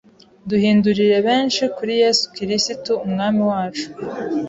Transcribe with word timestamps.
duhindurire 0.49 1.17
benshi 1.27 1.61
kuri 1.75 1.93
Yesu 2.03 2.23
Kirisitu 2.35 2.91
Umwami 3.05 3.41
wacu. 3.51 3.85